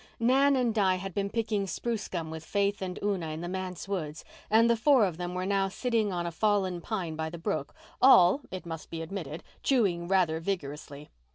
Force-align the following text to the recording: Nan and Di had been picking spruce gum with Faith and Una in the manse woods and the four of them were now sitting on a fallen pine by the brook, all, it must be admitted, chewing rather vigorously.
Nan 0.19 0.55
and 0.55 0.73
Di 0.73 0.95
had 0.95 1.13
been 1.13 1.29
picking 1.29 1.67
spruce 1.67 2.07
gum 2.07 2.31
with 2.31 2.43
Faith 2.43 2.81
and 2.81 2.97
Una 3.03 3.27
in 3.27 3.41
the 3.41 3.47
manse 3.47 3.87
woods 3.87 4.25
and 4.49 4.67
the 4.67 4.75
four 4.75 5.05
of 5.05 5.17
them 5.17 5.35
were 5.35 5.45
now 5.45 5.67
sitting 5.67 6.11
on 6.11 6.25
a 6.25 6.31
fallen 6.31 6.81
pine 6.81 7.15
by 7.15 7.29
the 7.29 7.37
brook, 7.37 7.75
all, 8.01 8.41
it 8.49 8.65
must 8.65 8.89
be 8.89 9.03
admitted, 9.03 9.43
chewing 9.61 10.07
rather 10.07 10.39
vigorously. 10.39 11.11